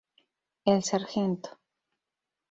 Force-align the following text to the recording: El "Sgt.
El 0.71 0.81
"Sgt. 0.87 1.51